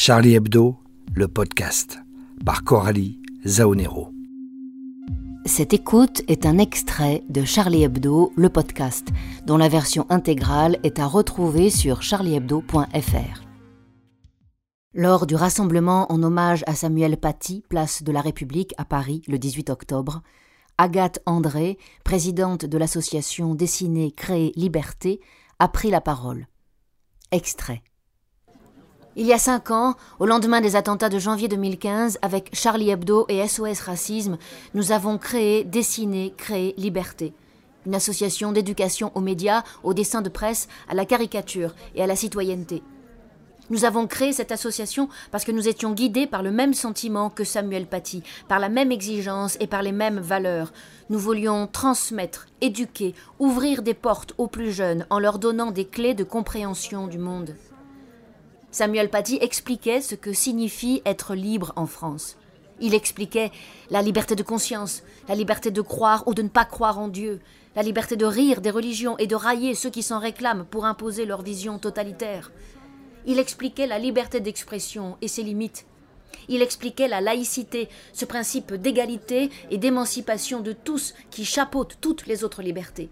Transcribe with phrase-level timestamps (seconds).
[0.00, 0.76] Charlie Hebdo,
[1.12, 1.98] le podcast,
[2.46, 4.12] par Coralie Zaonero.
[5.44, 9.08] Cette écoute est un extrait de Charlie Hebdo, le podcast,
[9.44, 13.42] dont la version intégrale est à retrouver sur charliehebdo.fr.
[14.94, 19.36] Lors du rassemblement en hommage à Samuel Paty, place de la République à Paris le
[19.36, 20.22] 18 octobre,
[20.78, 25.18] Agathe André, présidente de l'association Dessiner, Créer, Liberté,
[25.58, 26.46] a pris la parole.
[27.32, 27.82] Extrait.
[29.20, 33.26] Il y a cinq ans, au lendemain des attentats de janvier 2015, avec Charlie Hebdo
[33.28, 34.38] et SOS Racisme,
[34.74, 37.32] nous avons créé Dessiner, Créer, Liberté.
[37.84, 42.14] Une association d'éducation aux médias, au dessin de presse, à la caricature et à la
[42.14, 42.84] citoyenneté.
[43.70, 47.42] Nous avons créé cette association parce que nous étions guidés par le même sentiment que
[47.42, 50.72] Samuel Paty, par la même exigence et par les mêmes valeurs.
[51.10, 56.14] Nous voulions transmettre, éduquer, ouvrir des portes aux plus jeunes en leur donnant des clés
[56.14, 57.56] de compréhension du monde.
[58.70, 62.36] Samuel Paty expliquait ce que signifie être libre en France.
[62.80, 63.50] Il expliquait
[63.90, 67.40] la liberté de conscience, la liberté de croire ou de ne pas croire en Dieu,
[67.74, 71.24] la liberté de rire des religions et de railler ceux qui s'en réclament pour imposer
[71.24, 72.52] leur vision totalitaire.
[73.26, 75.86] Il expliquait la liberté d'expression et ses limites.
[76.48, 82.44] Il expliquait la laïcité, ce principe d'égalité et d'émancipation de tous qui chapeaute toutes les
[82.44, 83.10] autres libertés.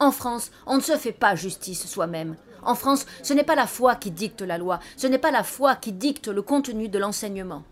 [0.00, 2.36] En France, on ne se fait pas justice soi-même.
[2.62, 5.42] En France, ce n'est pas la foi qui dicte la loi, ce n'est pas la
[5.42, 7.64] foi qui dicte le contenu de l'enseignement.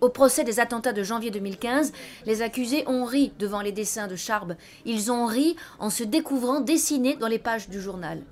[0.00, 1.92] Au procès des attentats de janvier 2015,
[2.24, 4.56] les accusés ont ri devant les dessins de Charb.
[4.86, 8.22] Ils ont ri en se découvrant dessinés dans les pages du journal.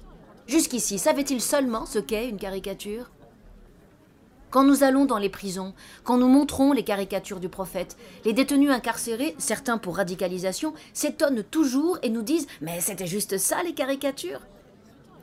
[0.47, 3.11] Jusqu'ici, savaient-ils seulement ce qu'est une caricature?
[4.51, 8.71] Quand nous allons dans les prisons, quand nous montrons les caricatures du prophète, les détenus
[8.71, 14.41] incarcérés, certains pour radicalisation, s'étonnent toujours et nous disent Mais c'était juste ça les caricatures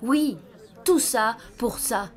[0.01, 0.37] Oui,
[0.83, 2.09] tout ça pour ça.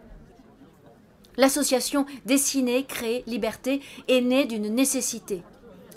[1.37, 5.43] L'association Dessiner, Créer, Liberté est née d'une nécessité.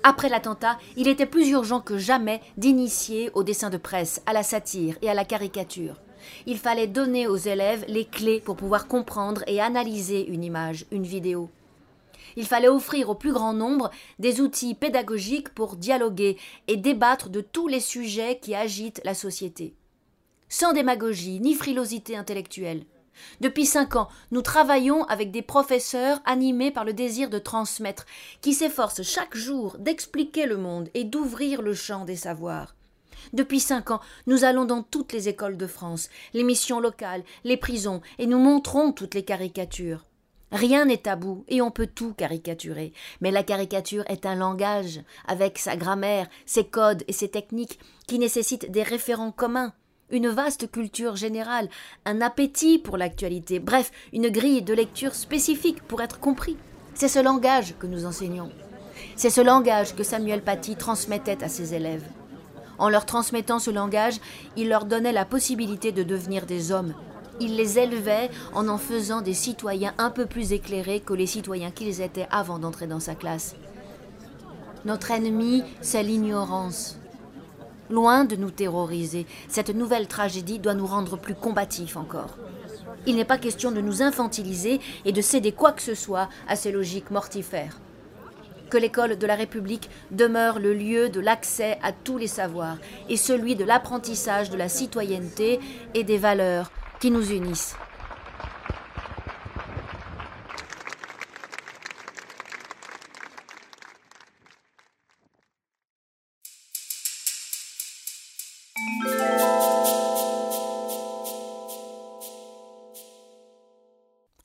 [0.03, 4.43] Après l'attentat, il était plus urgent que jamais d'initier au dessin de presse, à la
[4.43, 5.99] satire et à la caricature.
[6.45, 11.05] Il fallait donner aux élèves les clés pour pouvoir comprendre et analyser une image, une
[11.05, 11.49] vidéo.
[12.36, 16.37] Il fallait offrir au plus grand nombre des outils pédagogiques pour dialoguer
[16.67, 19.73] et débattre de tous les sujets qui agitent la société.
[20.54, 22.84] Sans démagogie ni frilosité intellectuelle.
[23.39, 28.06] Depuis cinq ans, nous travaillons avec des professeurs animés par le désir de transmettre,
[28.42, 32.76] qui s'efforcent chaque jour d'expliquer le monde et d'ouvrir le champ des savoirs.
[33.32, 37.56] Depuis cinq ans, nous allons dans toutes les écoles de France, les missions locales, les
[37.56, 40.06] prisons, et nous montrons toutes les caricatures.
[40.52, 42.92] Rien n'est tabou et on peut tout caricaturer.
[43.22, 48.20] Mais la caricature est un langage, avec sa grammaire, ses codes et ses techniques, qui
[48.20, 49.72] nécessitent des référents communs,
[50.11, 51.70] une vaste culture générale,
[52.05, 56.58] un appétit pour l'actualité, bref, une grille de lecture spécifique pour être compris.
[56.94, 58.52] C'est ce langage que nous enseignons.
[59.16, 62.05] C'est ce langage que Samuel Paty transmettait à ses élèves.
[62.77, 64.20] En leur transmettant ce langage,
[64.58, 66.94] il leur donnait la possibilité de devenir des hommes.
[67.39, 71.71] Il les élevait en en faisant des citoyens un peu plus éclairés que les citoyens
[71.71, 73.55] qu'ils étaient avant d'entrer dans sa classe.
[74.83, 76.98] Notre ennemi, c'est l'ignorance.
[77.91, 82.37] Loin de nous terroriser, cette nouvelle tragédie doit nous rendre plus combatifs encore.
[83.05, 86.55] Il n'est pas question de nous infantiliser et de céder quoi que ce soit à
[86.55, 87.79] ces logiques mortifères
[88.69, 92.77] que l'école de la République demeure le lieu de l'accès à tous les savoirs
[93.09, 95.59] et celui de l'apprentissage de la citoyenneté
[95.93, 96.71] et des valeurs
[97.02, 97.75] qui nous unissent.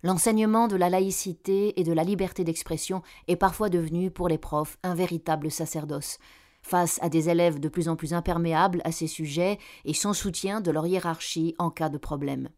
[0.07, 4.79] L'enseignement de la laïcité et de la liberté d'expression est parfois devenu, pour les profs,
[4.85, 6.19] un véritable sacerdoce.
[6.63, 10.61] Face à des élèves de plus en plus imperméables à ces sujets et sans soutien
[10.61, 12.51] de leur hiérarchie en cas de problème.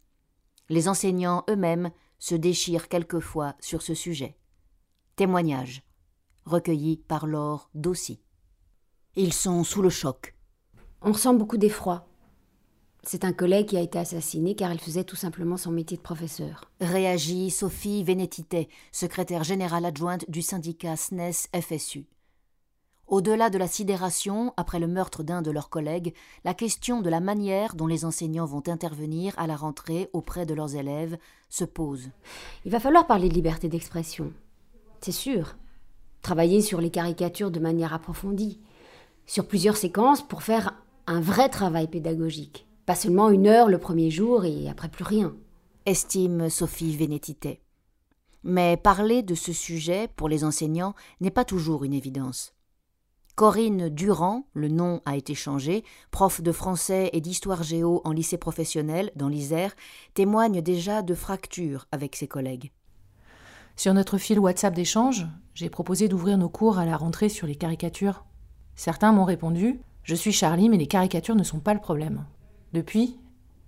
[0.68, 4.36] Les enseignants eux-mêmes se déchirent quelquefois sur ce sujet.
[5.16, 5.82] Témoignage
[6.44, 8.20] recueilli par Laure Dossi.
[9.16, 10.36] Ils sont sous le choc.
[11.00, 12.07] On ressent beaucoup d'effroi.
[13.04, 16.02] C'est un collègue qui a été assassiné car il faisait tout simplement son métier de
[16.02, 16.70] professeur.
[16.80, 22.06] Réagit Sophie Vénétité, secrétaire générale adjointe du syndicat SNES FSU.
[23.06, 26.12] Au-delà de la sidération, après le meurtre d'un de leurs collègues,
[26.44, 30.52] la question de la manière dont les enseignants vont intervenir à la rentrée auprès de
[30.52, 31.16] leurs élèves
[31.48, 32.10] se pose.
[32.66, 34.30] Il va falloir parler de liberté d'expression.
[35.00, 35.56] C'est sûr.
[36.20, 38.60] Travailler sur les caricatures de manière approfondie.
[39.24, 40.74] Sur plusieurs séquences pour faire
[41.06, 42.67] un vrai travail pédagogique.
[42.88, 45.36] Pas seulement une heure le premier jour et après plus rien.
[45.84, 47.60] Estime Sophie Vénétité.
[48.44, 52.54] Mais parler de ce sujet pour les enseignants n'est pas toujours une évidence.
[53.34, 58.38] Corinne Durand, le nom a été changé, prof de français et d'histoire géo en lycée
[58.38, 59.76] professionnel dans l'Isère,
[60.14, 62.72] témoigne déjà de fractures avec ses collègues.
[63.76, 67.56] Sur notre fil WhatsApp d'échange, j'ai proposé d'ouvrir nos cours à la rentrée sur les
[67.56, 68.24] caricatures.
[68.76, 72.24] Certains m'ont répondu Je suis Charlie, mais les caricatures ne sont pas le problème.
[72.74, 73.18] Depuis,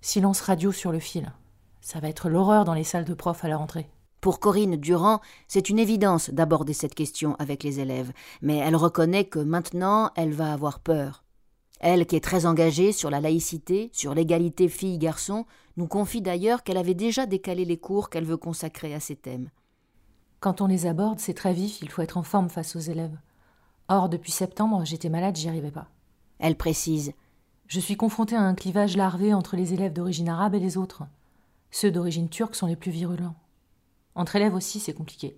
[0.01, 1.33] silence radio sur le fil.
[1.81, 3.89] Ça va être l'horreur dans les salles de profs à la rentrée.
[4.21, 8.13] Pour Corinne Durand, c'est une évidence d'aborder cette question avec les élèves,
[8.43, 11.23] mais elle reconnaît que maintenant elle va avoir peur.
[11.79, 16.77] Elle, qui est très engagée sur la laïcité, sur l'égalité filles-garçons, nous confie d'ailleurs qu'elle
[16.77, 19.49] avait déjà décalé les cours qu'elle veut consacrer à ces thèmes.
[20.41, 23.17] Quand on les aborde, c'est très vif, il faut être en forme face aux élèves.
[23.87, 25.87] Or, depuis septembre, j'étais malade, j'y arrivais pas.
[26.37, 27.13] Elle précise
[27.71, 31.03] Je suis confrontée à un clivage larvé entre les élèves d'origine arabe et les autres.
[31.69, 33.37] Ceux d'origine turque sont les plus virulents.
[34.13, 35.37] Entre élèves aussi, c'est compliqué.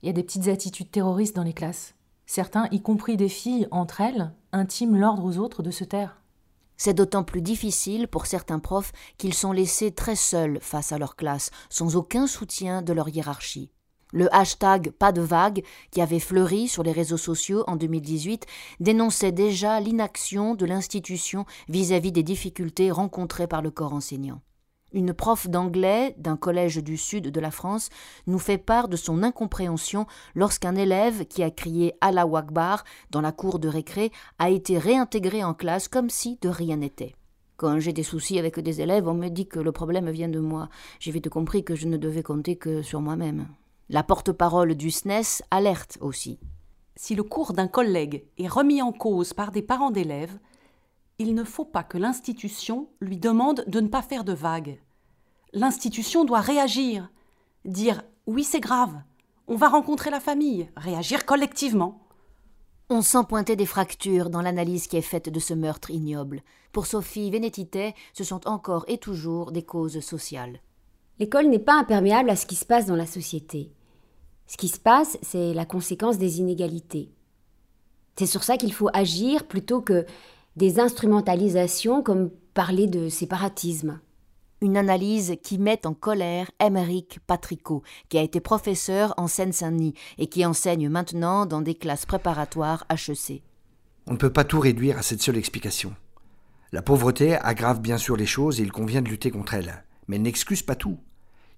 [0.00, 1.94] Il y a des petites attitudes terroristes dans les classes.
[2.24, 6.22] Certains, y compris des filles, entre elles, intiment l'ordre aux autres de se taire.
[6.78, 11.16] C'est d'autant plus difficile pour certains profs qu'ils sont laissés très seuls face à leur
[11.16, 13.70] classe, sans aucun soutien de leur hiérarchie.
[14.12, 18.46] Le hashtag Pas de vague, qui avait fleuri sur les réseaux sociaux en 2018,
[18.80, 24.40] dénonçait déjà l'inaction de l'institution vis-à-vis des difficultés rencontrées par le corps enseignant.
[24.94, 27.90] Une prof d'anglais d'un collège du sud de la France
[28.26, 33.32] nous fait part de son incompréhension lorsqu'un élève qui a crié Allah Akbar dans la
[33.32, 37.14] cour de récré a été réintégré en classe comme si de rien n'était.
[37.58, 40.38] Quand j'ai des soucis avec des élèves, on me dit que le problème vient de
[40.38, 40.70] moi.
[41.00, 43.48] J'ai vite compris que je ne devais compter que sur moi-même.
[43.90, 46.38] La porte-parole du SNES alerte aussi.
[46.94, 50.38] Si le cours d'un collègue est remis en cause par des parents d'élèves,
[51.18, 54.78] il ne faut pas que l'institution lui demande de ne pas faire de vagues.
[55.54, 57.10] L'institution doit réagir,
[57.64, 58.94] dire oui c'est grave,
[59.46, 62.06] on va rencontrer la famille, réagir collectivement.
[62.90, 66.42] On sent pointer des fractures dans l'analyse qui est faite de ce meurtre ignoble.
[66.72, 70.60] Pour Sophie Vénétité, ce sont encore et toujours des causes sociales.
[71.18, 73.72] L'école n'est pas imperméable à ce qui se passe dans la société.
[74.48, 77.10] Ce qui se passe, c'est la conséquence des inégalités.
[78.16, 80.04] C'est sur ça qu'il faut agir plutôt que
[80.56, 84.00] des instrumentalisations comme parler de séparatisme.
[84.60, 90.26] Une analyse qui met en colère Émeric Patricot, qui a été professeur en Seine-Saint-Denis et
[90.26, 93.42] qui enseigne maintenant dans des classes préparatoires HEC.
[94.08, 95.94] On ne peut pas tout réduire à cette seule explication.
[96.72, 100.16] La pauvreté aggrave bien sûr les choses et il convient de lutter contre elle, mais
[100.16, 100.98] elle n'excuse pas tout.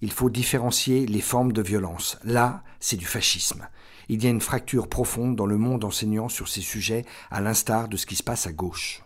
[0.02, 2.18] Il faut différencier les formes de violence.
[2.24, 3.68] Là, c'est du fascisme.
[4.08, 7.88] Il y a une fracture profonde dans le monde enseignant sur ces sujets, à l'instar
[7.88, 9.04] de ce qui se passe à gauche.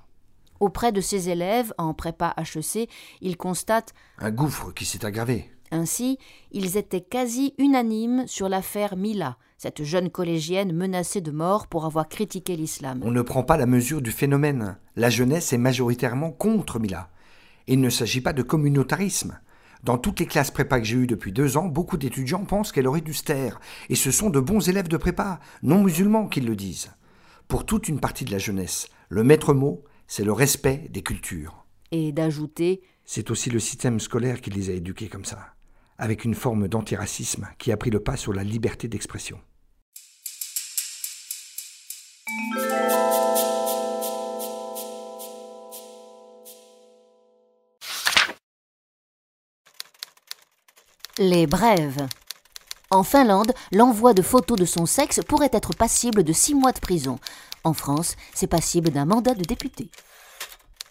[0.61, 2.89] Auprès de ses élèves en prépa HEC,
[3.21, 5.51] il constate un gouffre qui s'est aggravé.
[5.71, 6.19] Ainsi,
[6.53, 12.09] ils étaient quasi unanimes sur l'affaire Mila, cette jeune collégienne menacée de mort pour avoir
[12.09, 13.01] critiqué l'islam.
[13.03, 14.79] On ne prend pas la mesure du phénomène.
[14.95, 17.11] La jeunesse est majoritairement contre Mila.
[17.67, 19.41] il ne s'agit pas de communautarisme.
[19.85, 22.87] Dans toutes les classes prépa que j'ai eues depuis deux ans, beaucoup d'étudiants pensent qu'elle
[22.87, 23.61] aurait dû se taire.
[23.91, 26.91] Et ce sont de bons élèves de prépa, non musulmans, qui le disent.
[27.49, 31.67] Pour toute une partie de la jeunesse, le maître mot, c'est le respect des cultures.
[31.93, 35.53] Et d'ajouter C'est aussi le système scolaire qui les a éduqués comme ça,
[35.99, 39.39] avec une forme d'antiracisme qui a pris le pas sur la liberté d'expression.
[51.27, 52.07] Les brèves.
[52.91, 56.81] En Finlande, l'envoi de photos de son sexe pourrait être passible de six mois de
[56.81, 57.19] prison.
[57.65, 59.89] En France, c'est passible d'un mandat de député.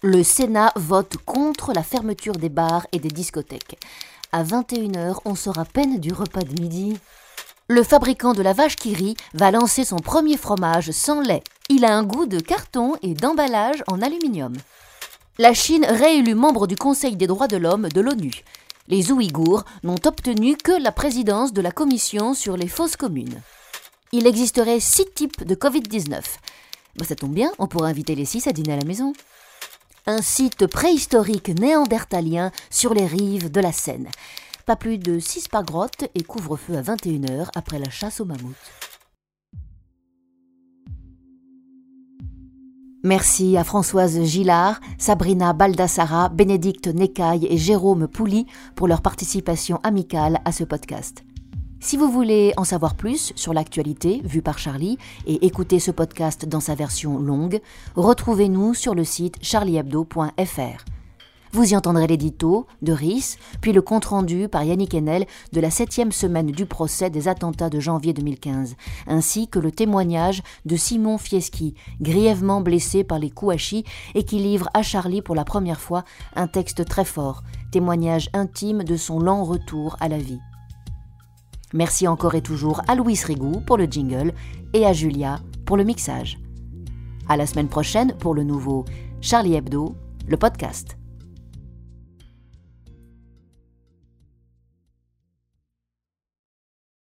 [0.02, 3.78] Le Sénat vote contre la fermeture des bars et des discothèques.
[4.32, 6.98] À 21h, on sort à peine du repas de midi.
[7.68, 11.44] Le fabricant de la vache qui rit va lancer son premier fromage sans lait.
[11.70, 14.54] Il a un goût de carton et d'emballage en aluminium.
[15.38, 18.44] La Chine réélue membre du Conseil des droits de l'homme de l'ONU
[18.88, 23.42] les Ouïghours n'ont obtenu que la présidence de la commission sur les fausses communes.
[24.12, 26.22] Il existerait six types de Covid-19.
[27.04, 29.14] ça tombe bien, on pourrait inviter les six à dîner à la maison.
[30.06, 34.10] Un site préhistorique néandertalien sur les rives de la Seine.
[34.66, 38.83] Pas plus de six par grotte et couvre-feu à 21h après la chasse aux mammouths.
[43.06, 48.46] Merci à Françoise Gillard, Sabrina Baldassara, Bénédicte Necaille et Jérôme Pouli
[48.76, 51.26] pour leur participation amicale à ce podcast.
[51.82, 56.46] Si vous voulez en savoir plus sur l'actualité vue par Charlie et écouter ce podcast
[56.46, 57.60] dans sa version longue,
[57.98, 60.93] retrouvez-nous sur le site charliehebdo.fr.
[61.54, 66.12] Vous y entendrez l'édito de Ries, puis le compte-rendu par Yannick Enel de la septième
[66.12, 71.76] semaine du procès des attentats de janvier 2015, ainsi que le témoignage de Simon Fieschi,
[72.02, 73.84] grièvement blessé par les à
[74.16, 76.06] et qui livre à Charlie pour la première fois
[76.36, 80.40] un texte très fort, témoignage intime de son lent retour à la vie.
[81.72, 84.34] Merci encore et toujours à Louis Rigou pour le jingle
[84.74, 86.40] et à Julia pour le mixage.
[87.30, 88.86] À la semaine prochaine pour le nouveau
[89.22, 89.96] Charlie Hebdo,
[90.28, 90.98] le podcast.